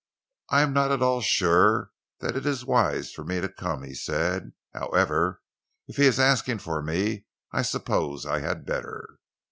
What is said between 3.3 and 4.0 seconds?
to come," he